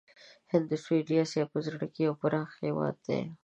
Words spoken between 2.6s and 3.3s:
هېواد دی.